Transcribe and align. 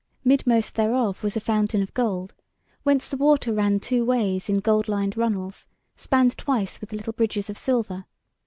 Midmost 0.25 0.73
thereof 0.73 1.21
was 1.21 1.37
a 1.37 1.39
fountain 1.39 1.83
of 1.83 1.93
gold, 1.93 2.33
whence 2.81 3.07
the 3.07 3.17
water 3.17 3.53
ran 3.53 3.79
two 3.79 4.03
ways 4.03 4.49
in 4.49 4.57
gold 4.59 4.87
lined 4.87 5.15
runnels, 5.15 5.67
spanned 5.95 6.35
twice 6.39 6.81
with 6.81 6.91
little 6.91 7.13
bridges 7.13 7.51
of 7.51 7.55
silver. 7.59 8.05